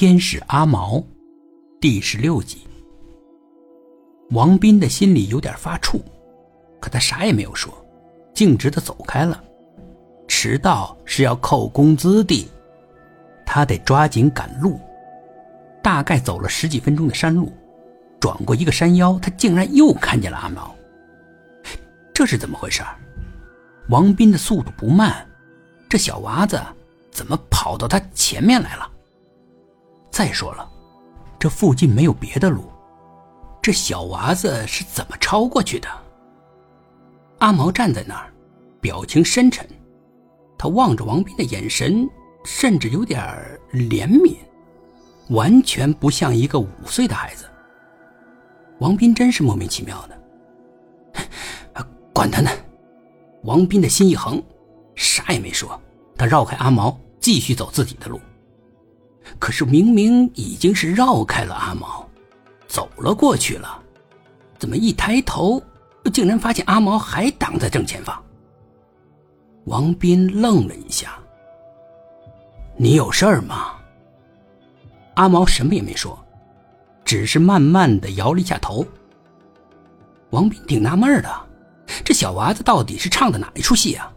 [0.00, 1.02] 天使阿毛，
[1.80, 2.58] 第十六集。
[4.30, 6.00] 王斌的心里有点发怵，
[6.78, 7.74] 可他啥也没有说，
[8.32, 9.42] 径直的走开了。
[10.28, 12.48] 迟到是要扣工资的，
[13.44, 14.78] 他得抓紧赶路。
[15.82, 17.52] 大概走了十几分钟的山路，
[18.20, 20.72] 转过一个山腰，他竟然又看见了阿毛。
[22.14, 22.84] 这是怎么回事？
[23.88, 25.26] 王斌的速度不慢，
[25.88, 26.56] 这小娃子
[27.10, 28.88] 怎么跑到他前面来了？
[30.18, 30.68] 再说了，
[31.38, 32.64] 这附近没有别的路，
[33.62, 35.88] 这小娃子是怎么超过去的？
[37.38, 38.32] 阿毛站在那儿，
[38.80, 39.64] 表情深沉，
[40.58, 42.10] 他望着王斌的眼神，
[42.44, 43.20] 甚至有点
[43.72, 44.34] 怜悯，
[45.28, 47.44] 完全不像一个五岁的孩子。
[48.80, 52.50] 王斌真是莫名其妙的， 管他呢！
[53.44, 54.42] 王斌的心一横，
[54.96, 55.80] 啥也没说，
[56.16, 58.20] 他绕开阿毛，继续走自己的路。
[59.38, 62.08] 可是明明已经是绕开了阿毛，
[62.66, 63.82] 走了过去了，
[64.58, 65.62] 怎么一抬头，
[66.12, 68.22] 竟然发现阿毛还挡在正前方？
[69.64, 71.18] 王斌愣了一下
[72.76, 73.74] ：“你有事儿吗？”
[75.14, 76.18] 阿毛什么也没说，
[77.04, 78.86] 只是慢慢的摇了一下头。
[80.30, 81.30] 王斌挺纳闷的，
[82.04, 84.10] 这小娃子到底是唱的哪一出戏啊？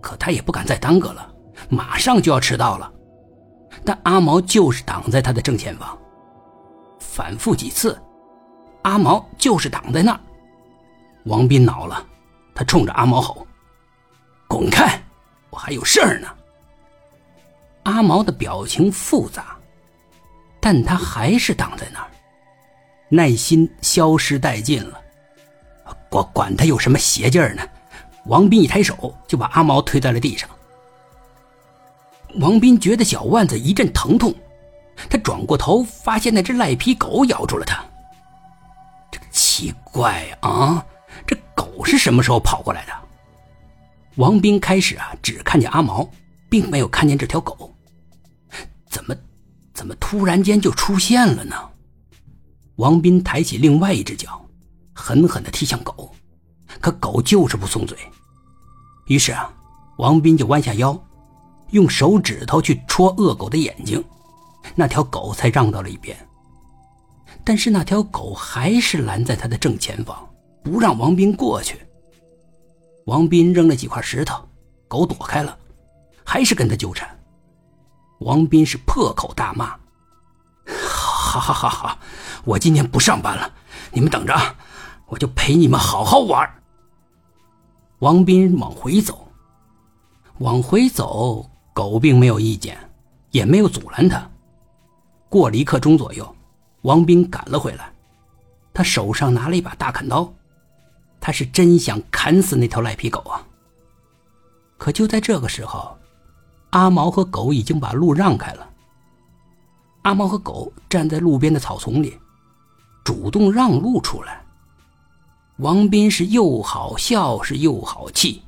[0.00, 1.34] 可他也不敢再耽搁了，
[1.68, 2.92] 马上就要迟到了。
[3.88, 5.96] 但阿毛就是挡在他的正前方，
[6.98, 7.98] 反复几次，
[8.82, 10.20] 阿毛就是挡在那儿。
[11.24, 12.06] 王斌恼了，
[12.54, 13.46] 他冲着阿毛吼
[14.46, 15.02] ：“滚开！
[15.48, 16.28] 我还有事儿呢。”
[17.84, 19.56] 阿毛的表情复杂，
[20.60, 22.10] 但他还是挡在那儿，
[23.08, 25.00] 耐心消失殆尽了。
[26.10, 27.62] 管管他有什么邪劲儿呢！
[28.26, 30.46] 王斌一抬手就把阿毛推在了地上。
[32.36, 34.34] 王斌觉得脚腕子一阵疼痛，
[35.08, 37.82] 他转过头，发现那只赖皮狗咬住了他。
[39.10, 40.84] 这个奇怪啊，
[41.26, 42.92] 这狗是什么时候跑过来的？
[44.16, 46.08] 王斌开始啊，只看见阿毛，
[46.50, 47.74] 并没有看见这条狗。
[48.88, 49.14] 怎么，
[49.72, 51.56] 怎么突然间就出现了呢？
[52.76, 54.44] 王斌抬起另外一只脚，
[54.92, 56.14] 狠狠地踢向狗，
[56.80, 57.96] 可狗就是不松嘴。
[59.06, 59.50] 于是啊，
[59.96, 61.00] 王斌就弯下腰。
[61.70, 64.02] 用手指头去戳恶狗的眼睛，
[64.74, 66.16] 那条狗才让到了一边。
[67.44, 70.28] 但是那条狗还是拦在他的正前方，
[70.62, 71.78] 不让王斌过去。
[73.06, 74.46] 王斌扔了几块石头，
[74.86, 75.56] 狗躲开了，
[76.24, 77.08] 还是跟他纠缠。
[78.20, 79.76] 王斌是破口大骂
[80.88, 81.98] ：“好好好好，
[82.44, 83.50] 我今天不上班了，
[83.92, 84.34] 你们等着，
[85.06, 86.46] 我就陪你们好好玩。”
[88.00, 89.28] 王斌往回走，
[90.38, 91.48] 往回走。
[91.78, 92.76] 狗并没有意见，
[93.30, 94.28] 也没有阻拦他。
[95.28, 96.34] 过了一刻钟左右，
[96.82, 97.92] 王斌赶了回来，
[98.74, 100.28] 他手上拿了一把大砍刀，
[101.20, 103.46] 他是真想砍死那条赖皮狗啊！
[104.76, 105.96] 可就在这个时候，
[106.70, 108.68] 阿毛和狗已经把路让开了。
[110.02, 112.18] 阿毛和狗站在路边的草丛里，
[113.04, 114.44] 主动让路出来。
[115.58, 118.42] 王斌是又好笑是又好气，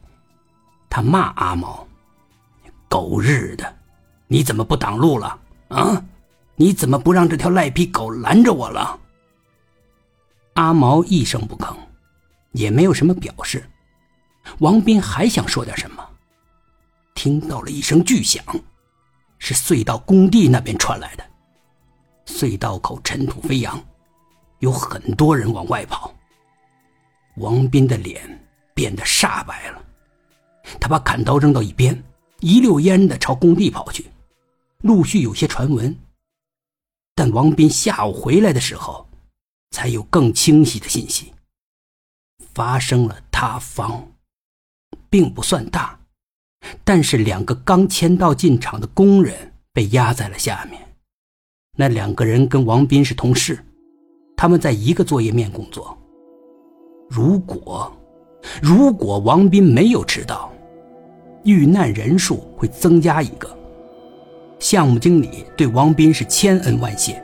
[0.88, 1.86] 他骂阿毛。
[2.90, 3.72] 狗日的，
[4.26, 6.04] 你怎么不挡路了啊？
[6.56, 8.98] 你怎么不让这条赖皮狗拦着我了？
[10.54, 11.76] 阿毛一声不吭，
[12.50, 13.64] 也没有什么表示。
[14.58, 16.04] 王斌还想说点什么，
[17.14, 18.44] 听到了一声巨响，
[19.38, 21.24] 是隧道工地那边传来的。
[22.26, 23.80] 隧道口尘土飞扬，
[24.58, 26.12] 有很多人往外跑。
[27.36, 28.20] 王斌的脸
[28.74, 29.80] 变得煞白了，
[30.80, 31.96] 他把砍刀扔到一边。
[32.40, 34.06] 一溜烟的朝工地跑去，
[34.82, 35.96] 陆续有些传闻。
[37.14, 39.06] 但王斌下午回来的时候，
[39.70, 41.32] 才有更清晰的信息。
[42.54, 44.06] 发生了塌方，
[45.08, 45.98] 并不算大，
[46.82, 50.80] 但是两个刚签到进厂的工人被压在了下面。
[51.76, 53.62] 那两个人跟王斌是同事，
[54.36, 55.96] 他们在一个作业面工作。
[57.08, 57.94] 如果，
[58.62, 60.52] 如果王斌没有迟到。
[61.44, 63.48] 遇难人数会增加一个。
[64.58, 67.22] 项目经理对王斌是千恩万谢，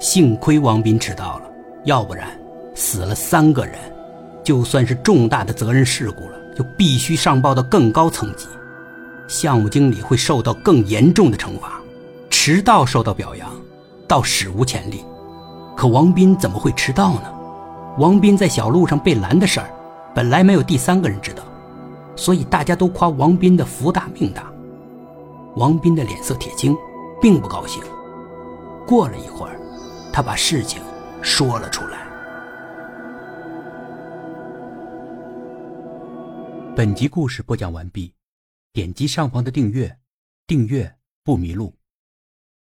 [0.00, 1.42] 幸亏王斌迟到了，
[1.84, 2.28] 要不然
[2.74, 3.74] 死了三个人，
[4.42, 8.46] 就算是重大的责任事故了，就必须上报到更高层级，
[9.28, 11.78] 项目经理会受到更严重的惩罚。
[12.30, 13.50] 迟到受到表扬，
[14.08, 15.04] 倒史无前例。
[15.76, 17.30] 可王斌怎么会迟到呢？
[17.98, 19.70] 王斌在小路上被拦的事儿，
[20.14, 21.42] 本来没有第三个人知道。
[22.20, 24.52] 所以大家都夸王斌的福大命大。
[25.56, 26.76] 王斌的脸色铁青，
[27.18, 27.82] 并不高兴。
[28.86, 29.58] 过了一会儿，
[30.12, 30.82] 他把事情
[31.22, 32.06] 说了出来。
[36.76, 38.12] 本集故事播讲完毕，
[38.70, 39.96] 点击上方的订阅，
[40.46, 40.94] 订阅
[41.24, 41.79] 不迷路。